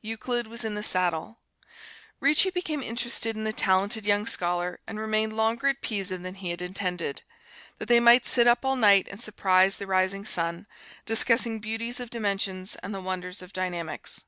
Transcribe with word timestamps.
Euclid 0.00 0.46
was 0.46 0.64
in 0.64 0.76
the 0.76 0.82
saddle. 0.84 1.40
Ricci 2.20 2.50
became 2.50 2.84
interested 2.84 3.34
in 3.36 3.42
the 3.42 3.52
talented 3.52 4.06
young 4.06 4.26
scholar 4.26 4.78
and 4.86 5.00
remained 5.00 5.32
longer 5.36 5.66
at 5.66 5.82
Pisa 5.82 6.18
than 6.18 6.36
he 6.36 6.50
had 6.50 6.62
intended, 6.62 7.24
that 7.78 7.88
they 7.88 7.98
might 7.98 8.24
sit 8.24 8.46
up 8.46 8.64
all 8.64 8.76
night 8.76 9.08
and 9.10 9.20
surprise 9.20 9.78
the 9.78 9.88
rising 9.88 10.24
sun, 10.24 10.68
discussing 11.04 11.58
beauties 11.58 11.98
of 11.98 12.10
dimensions 12.10 12.76
and 12.76 12.94
the 12.94 13.00
wonders 13.00 13.42
of 13.42 13.52
dynamics. 13.52 14.22